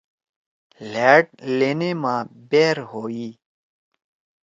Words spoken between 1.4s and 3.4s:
لینے ما بأر ہوئی۔